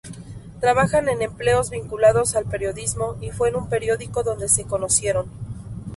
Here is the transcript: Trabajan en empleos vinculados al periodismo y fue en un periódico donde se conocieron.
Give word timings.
Trabajan 0.61 1.09
en 1.09 1.21
empleos 1.21 1.69
vinculados 1.69 2.35
al 2.35 2.45
periodismo 2.45 3.17
y 3.21 3.29
fue 3.29 3.49
en 3.49 3.55
un 3.55 3.69
periódico 3.69 4.23
donde 4.23 4.49
se 4.49 4.65
conocieron. 4.65 5.27